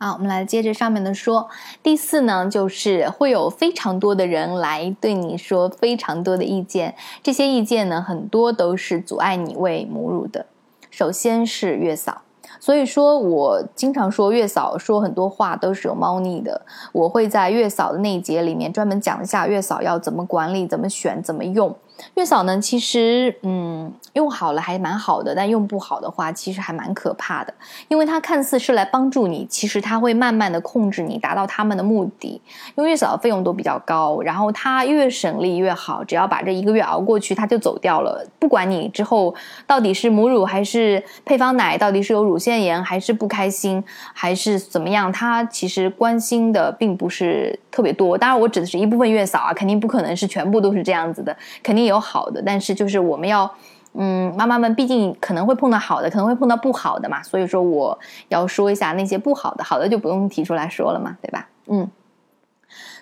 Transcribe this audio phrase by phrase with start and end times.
[0.00, 1.48] 好，我们来接着上面的说。
[1.82, 10.46] 第四呢，就是会有非常多的人来对你说非常多的意见，这些意见呢，很多都是阻碍你喂母乳的。
[10.88, 12.22] 首先是月嫂。
[12.60, 16.62] 所以说我经常说月嫂说很多话都是有猫腻的。
[16.92, 21.76] 我会在月嫂的那一节里面专门讲一下月嫂要怎么管理、怎么选、怎么用。
[22.14, 27.52] 月嫂呢，其实嗯，用好了还蛮好的，但用不好的话，其实还蛮可怕的。
[27.88, 32.40] 因为它看似是来帮助你，其实它会慢慢的控制你，达到他们的目的。
[32.76, 38.24] 因为月嫂的费用都比较高，然后它越省力越好，只要把这一个月熬过去，它就走掉了。
[38.38, 39.34] 不管你之后
[39.66, 48.16] 到底是母乳还是配方奶，到底是有乳腺炎还是不开心还是怎么样，它其实关心的并不是特别多。
[48.16, 51.87] 当然，我指的是一部分月嫂啊，肯定不可能是全部都是这样子的，肯定。
[51.88, 53.50] 有好的，但是就是我们要，
[53.94, 61.48] 嗯，妈妈们毕竟可能会碰到好的，可能会碰到不好的嘛，所以说我要说一下那些不好的，好的就不用提出来说了嘛，对吧？
[61.66, 61.90] 嗯，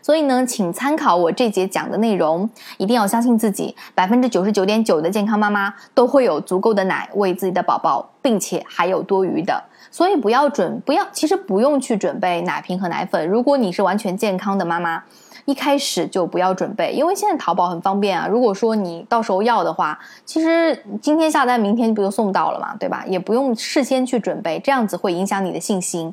[0.01, 2.49] 所以呢，请参考我这节讲的内容，
[2.79, 15.03] 一定要相信自己，百分之九十九点九的健康妈妈都会有足够的奶喂自己的宝宝，并且还有多余的，所以不要准不要，其实不用去准备奶瓶和奶粉，如果你是完全健康的妈妈。
[15.47, 18.29] 一开始就不要准备，因为现在淘宝很方便啊。
[18.29, 23.05] 如果说你到时候要的话，其实今天下单，明天不就送到了嘛，对吧？
[23.07, 26.13] 也不用事先去准备，这样子会影响你的信心。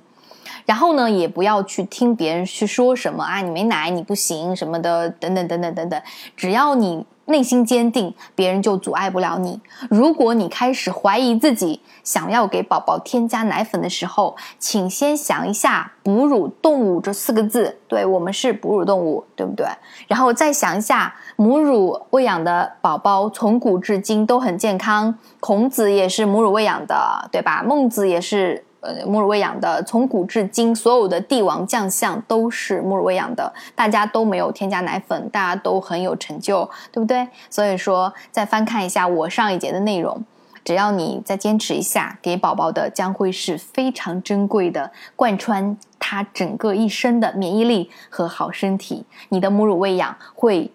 [0.65, 6.01] 然后呢，也不要去听别人去说什么啊，你没奶你不行什么的，等等等等等等。
[6.37, 7.05] 只要你。
[7.25, 9.61] 内心坚定，别人就阻碍不了你。
[9.89, 17.79] 如果你开始怀疑自己，想要给宝宝添加奶粉的时候，请先想一下“哺乳动物”这四个字。
[17.87, 19.65] 对我们是哺乳动物，对不对？
[20.07, 25.17] 然后再想一下，母乳喂养的宝宝从古至今都很健康。
[25.39, 27.63] 孔子也是母乳喂养的，对吧？
[27.63, 28.65] 孟子也是。
[28.83, 37.25] 呃，母乳喂养的，从古至今，所有的帝王将相都是母乳喂养的，大家都没有添加奶粉，大家都很有成就，对不对？
[37.49, 40.25] 所以说，再翻看一下我上一节的内容，
[40.65, 49.05] 只要你再坚持一下，给宝宝的将会是非常珍贵的，贯穿他整个一生的免疫力和好身体。
[49.29, 50.69] 你的母乳喂养会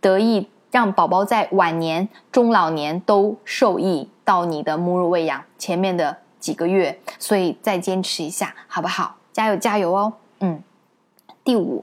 [0.00, 6.16] 得益让宝宝在晚年、中老年都受益到你的母乳喂养前面的。
[6.44, 9.16] 几个月，所以再坚持一下，好不好？
[9.32, 10.12] 加油加油哦！
[10.40, 10.62] 嗯，
[11.42, 11.82] 第五，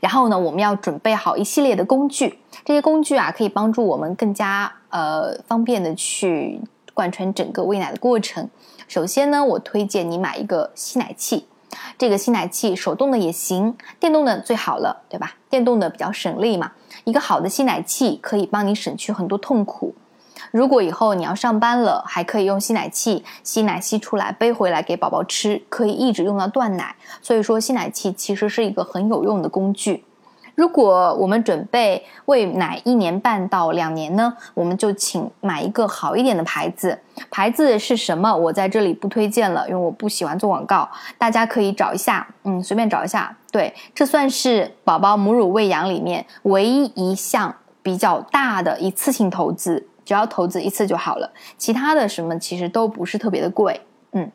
[0.00, 6.58] 然后呢，我们要准备好一系列的工具，这些工具啊，可以帮助我们更加呃方便的去
[6.94, 8.48] 贯穿整个喂奶的过程。
[8.88, 11.46] 首先呢，我推荐你买一个吸奶器，
[11.98, 15.34] 这个吸奶器手动的也行，电动的最好了，对吧？
[15.50, 16.72] 电动的比较省力嘛。
[17.04, 19.94] 一个好的吸奶器可以帮你省去很多痛苦。
[20.50, 26.94] 如果以后你要上班了，还可以用吸奶器吸奶吸出来背回来给宝宝吃，可以一直用到断奶。
[27.22, 30.04] 所以说，吸奶器其实是一个很有用的工具。
[30.54, 36.98] 如果我们准备喂奶一年半到两年呢，我们就请买一个好一点的牌子。
[37.30, 38.34] 牌子是什么？
[38.34, 40.88] 我在这里不推荐了，因为我不喜欢做广告。
[41.16, 43.36] 大家可以找一下，嗯，随便找一下。
[43.52, 49.87] 对，这算是宝宝母乳喂养里面唯一一项比较大的一次性投资。
[50.08, 53.78] 只要投资一次就好了，其他的什么其实都不是特别的贵。
[54.12, 54.32] 嗯，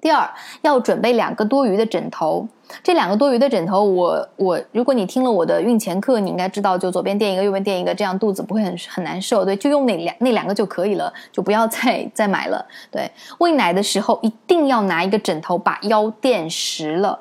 [0.00, 0.28] 第二
[0.62, 2.44] 要准备两个多余的枕头，
[2.82, 9.44] 这两个多余的枕头，我我如果你听了我的孕前课，你应该知道，就左边垫一个，右边垫一个，这样肚子不会很很难受。
[9.44, 12.66] 对，就用那两那两个就可以了，就不要再再买了。
[12.90, 13.08] 对，
[13.38, 17.16] 喂奶的时候一定要拿一个枕头把腰垫实了。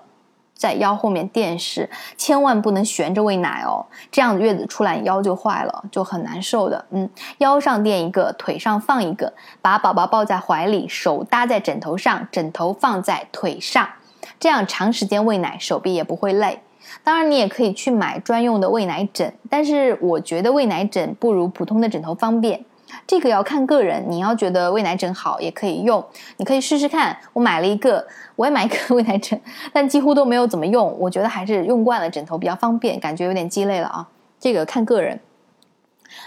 [0.60, 6.84] 在腰后面垫实，千万不能悬着喂奶哦，这样月子出来腰就坏了，就很难受的。
[6.90, 9.32] 嗯，腰上垫一个，腿上放一个，
[9.62, 13.88] 把宝宝抱在怀里，手搭在枕头上，枕头放在腿上，
[14.38, 16.62] 这样长时间喂奶手臂也不会累。
[17.06, 22.66] 当然，你也可以去买专用的喂奶枕，但是我觉得喂奶枕不如普通的枕头方便。
[23.06, 26.04] 这个要看个人，你要觉得喂奶枕好也可以用，
[26.38, 27.18] 你可以试试看。
[27.34, 28.06] 我买了一个，
[28.36, 29.40] 我也买一个 喂奶枕，
[29.74, 30.96] 但几乎都没有怎么用。
[31.00, 34.08] 我觉得还是用惯了枕头比较方便，感觉有点鸡肋了啊。
[34.40, 35.20] 这个看个人。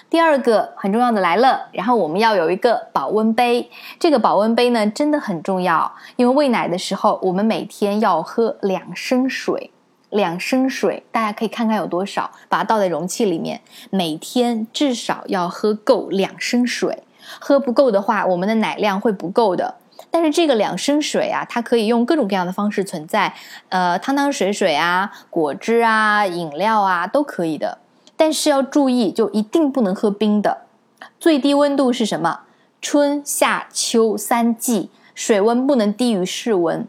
[0.09, 3.69] 第二个很重要的来了，然后我们要有一个保温杯。
[3.99, 9.71] 这个保温杯呢真的很重要，因为喂奶的时候我们每天要喝两升水。
[10.13, 13.61] 两升水，大家可以看看有多少，把它倒在容器里面。
[13.91, 17.03] 每天至少要喝够两升水，
[17.41, 19.77] 喝不够的话，我们的奶量会不够的。
[20.11, 23.35] 但是这个两升水啊，它可以用各种各样的方式存在，
[23.71, 27.79] 呃，汤汤水水啊，果汁啊，饮料啊，都可以的。
[28.17, 30.67] 但是要注意，就一定不能喝冰的。
[31.19, 32.41] 最低温度是什么？
[32.83, 36.87] 春夏秋三季，水温不能低于室温。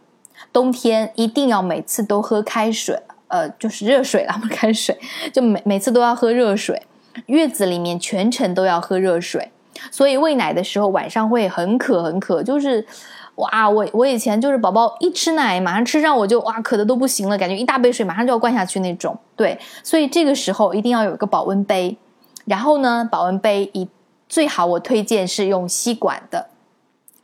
[0.51, 3.01] 冬天一定要每次都喝开水，
[3.33, 4.95] 呃，就是热水啦， 不开水，
[5.33, 6.79] 就每每次都要喝热水。
[7.25, 9.51] 月子里面全程都要喝热水，
[9.89, 12.85] 所以喂奶的时候晚上会很渴很渴，就是
[13.35, 19.17] 哇，我我以前就是宝宝一吃奶马上吃上我就哇渴的都不行了，感觉一大杯水马上就要灌下去那种。
[19.35, 21.97] 对，所以这个时候一定要有个保温杯，
[22.45, 23.87] 然后呢，保温杯一
[24.29, 26.47] 最好我推荐是用吸管的，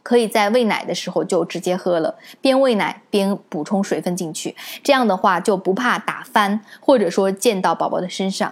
[0.10, 8.52] 可以在喂奶的时候就直接喝了，边喂奶边补充水分进去，这样的话就不怕打翻或者说溅到宝宝的身上。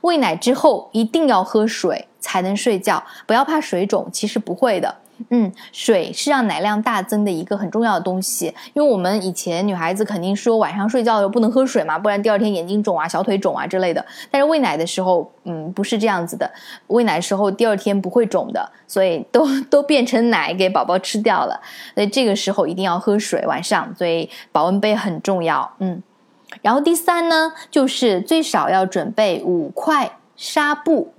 [0.00, 4.96] 喂奶之后一定要喝水才能睡觉，不要怕水肿，其实不会的。
[5.30, 14.04] 嗯，水是让奶量大增的一个很重要的东西，因为我们以前女孩子肯定说晚上睡觉的时候不能喝水嘛，不然第二天眼睛肿啊、小腿肿啊之类的。
[14.30, 16.50] 但是喂奶的时候，嗯，不是这样子的，
[16.88, 21.60] 喂奶时候第二天不会肿的，所以都都变成奶给宝宝吃掉了。
[21.94, 25.70] 所以这个时候一定要喝水，晚上，所以保温杯很重要。
[25.78, 26.02] 嗯。
[26.62, 31.12] 然后第三呢，就是最少要准备五块纱布，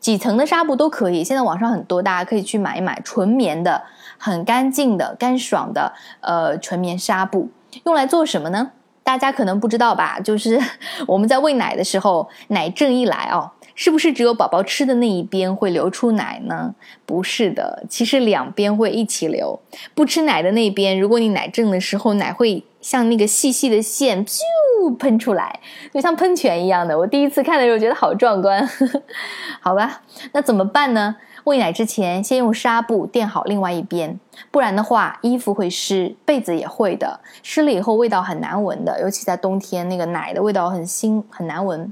[0.00, 1.24] 几层的纱布都可以。
[1.24, 3.82] 现在网上很多，大家可以去买一买纯棉的、
[4.18, 7.48] 很干净的、干爽的呃纯棉纱布。
[7.84, 8.70] 用来做什么呢？
[9.02, 10.18] 大家可能不知道吧？
[10.20, 10.60] 就是
[11.06, 13.50] 我们在喂奶的时候，奶阵一来哦。
[13.76, 16.72] 是不是只有宝宝吃的那一边会流出奶呢？
[17.04, 19.58] 不是的，其实两边会一起流。
[19.96, 25.58] 不吃奶的那边，如果你奶正的时候，奶会像那个细细的线，噗喷出来，
[25.90, 26.96] 就像喷泉一样的。
[26.98, 28.68] 我第一次看的时候觉得好壮观。
[29.58, 30.02] 好吧，
[30.32, 31.16] 那怎么办呢？
[31.44, 34.20] 喂奶之前先用纱布垫好另外一边，
[34.50, 37.20] 不然的话衣服会湿，被子也会的。
[37.42, 41.90] 湿了以后味道很难闻的，尤其在冬天，那个奶的味道很腥，很难闻。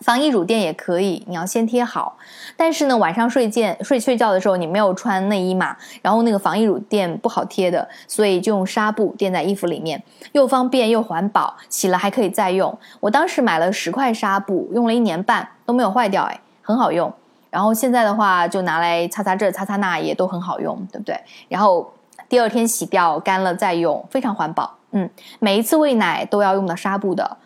[0.00, 2.16] 防溢乳垫也可以，你要先贴好。
[2.56, 10.02] 但是呢，晚上睡觉睡睡觉的时候，你没有穿内衣嘛，然后那个防溢乳垫不好贴的，所以就用纱布垫在衣服里面，
[10.32, 12.76] 又方便又环保，洗了还可以再用。
[13.00, 17.12] 我当时买了十块纱布，用了一年半都没有坏掉，哎，很好用。
[17.50, 21.18] 然后现在的话，就拿来擦擦这擦擦那，也都很好用，对不对？
[21.48, 21.90] 然后
[22.28, 24.74] 第二天洗掉干了再用，非常环保。
[24.90, 25.08] 嗯，
[25.38, 27.36] 每一次喂奶都要用到纱布的。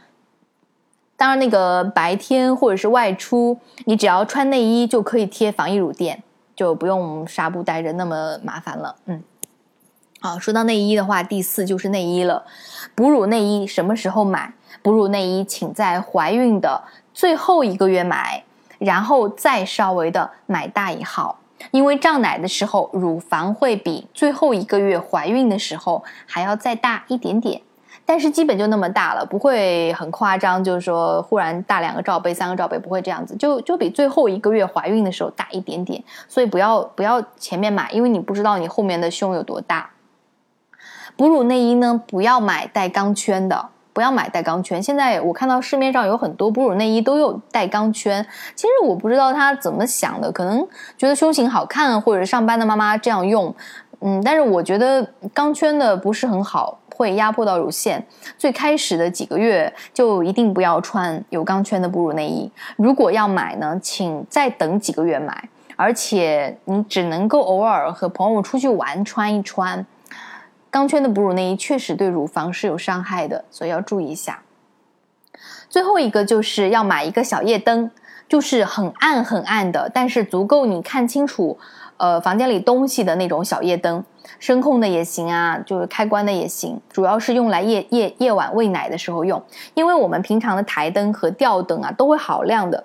[1.22, 6.20] 当然，那个白天或者是外出，你只要穿内衣就可以贴防疫乳垫，
[6.56, 8.96] 就不用纱布带着那么麻烦了。
[9.06, 9.22] 嗯，
[10.20, 12.44] 好，说到内衣的话，第四就是内衣了。
[12.96, 14.52] 哺乳内衣什么时候买？
[14.82, 16.82] 哺乳内衣请在怀孕的
[17.14, 18.42] 最后一个月买，
[18.80, 21.38] 然后再稍微的买大一号，
[21.70, 27.62] 因为胀奶的时候，乳房会比最后一个月怀孕的时候还要再大一点点。
[28.04, 36.02] 但是基本就那么大了，不会很夸张，就是说忽然大两个罩杯、三个罩杯，不会这样子，就就比最后一个月怀孕的时候大一点点。
[36.28, 39.90] 所以不要不要前面买，因为你不知道你后面的胸有多大。
[41.16, 44.82] 哺乳内衣呢，不要买带钢圈的，不要买带钢圈。
[44.82, 50.66] 现在我看到市面上有很多哺乳内衣都有带钢圈，其实我不知道他怎么想的，可能
[50.96, 53.54] 觉得胸型好看，或者上班的妈妈这样用，
[54.00, 56.78] 嗯，但是我觉得钢圈的不是很好。
[57.02, 58.06] 会压迫到乳腺，
[58.38, 62.48] 最开始的几个月就一定不要穿有钢圈的哺乳内衣。
[62.76, 69.84] 如果要买呢，请再等几个月买，而且你只能够偶尔和朋友出去玩穿一穿。
[70.70, 74.40] 钢圈的哺乳内衣确实对乳房是有伤害的，所以要注意一下。
[75.68, 77.90] 最后一个就是要买一个小夜灯，
[78.28, 81.58] 就是很暗很暗的，但是足够你看清楚。
[81.98, 84.04] 呃，房间里东西的那种小夜灯，
[84.38, 89.42] 声控的也行啊，就是开关的也行，主要是用来夜夜夜晚喂奶的时候用。
[89.74, 92.84] 因为我们平常的台灯和吊灯啊都会好亮的，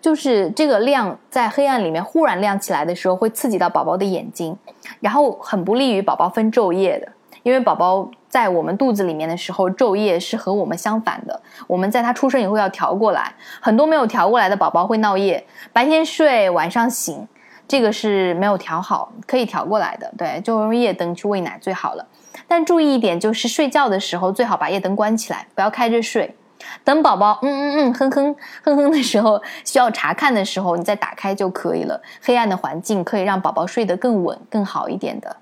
[0.00, 4.56] 就是这个亮在黑暗里面忽然亮起来的时候，会刺激到宝宝的眼睛，
[5.00, 7.08] 然后很不利于宝宝分昼夜的。
[7.44, 11.40] 因为宝宝在我们肚子里面的时候，昼夜是和我们相反的。
[11.66, 17.26] 我们在他出生以后要调过来，很多没有调过来的宝宝会闹夜，白天睡，晚上醒。
[17.68, 20.10] 这个是没有调好，可以调过来的。
[20.16, 22.06] 对，就用夜灯去喂奶最好了。
[22.48, 26.34] 但注意一点，就是睡觉的时候最好把夜灯关起来，不要开着睡。
[26.82, 32.00] 等宝宝嗯嗯嗯哼哼哼哼的时候，需要查看的时候，你再打开就可以了。
[32.22, 35.36] 黑暗的环境可以让宝宝睡得更稳、更好一点的。